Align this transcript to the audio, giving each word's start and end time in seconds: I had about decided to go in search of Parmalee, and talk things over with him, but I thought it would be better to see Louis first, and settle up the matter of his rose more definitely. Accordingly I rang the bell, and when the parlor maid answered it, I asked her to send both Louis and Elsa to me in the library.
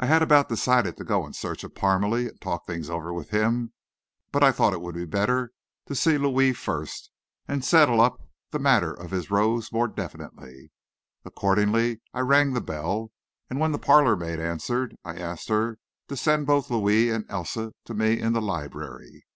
I 0.00 0.06
had 0.06 0.22
about 0.22 0.48
decided 0.48 0.96
to 0.96 1.04
go 1.04 1.24
in 1.24 1.34
search 1.34 1.62
of 1.62 1.76
Parmalee, 1.76 2.26
and 2.30 2.40
talk 2.40 2.66
things 2.66 2.90
over 2.90 3.12
with 3.12 3.30
him, 3.30 3.72
but 4.32 4.42
I 4.42 4.50
thought 4.50 4.72
it 4.72 4.80
would 4.80 4.96
be 4.96 5.04
better 5.04 5.52
to 5.86 5.94
see 5.94 6.18
Louis 6.18 6.52
first, 6.52 7.12
and 7.46 7.64
settle 7.64 8.00
up 8.00 8.28
the 8.50 8.58
matter 8.58 8.92
of 8.92 9.12
his 9.12 9.30
rose 9.30 9.70
more 9.70 9.86
definitely. 9.86 10.72
Accordingly 11.24 12.00
I 12.12 12.18
rang 12.22 12.54
the 12.54 12.60
bell, 12.60 13.12
and 13.48 13.60
when 13.60 13.70
the 13.70 13.78
parlor 13.78 14.16
maid 14.16 14.40
answered 14.40 14.94
it, 14.94 15.00
I 15.04 15.14
asked 15.16 15.48
her 15.48 15.78
to 16.08 16.16
send 16.16 16.48
both 16.48 16.68
Louis 16.68 17.10
and 17.10 17.24
Elsa 17.28 17.72
to 17.84 17.94
me 17.94 18.18
in 18.18 18.32
the 18.32 18.42
library. 18.42 19.26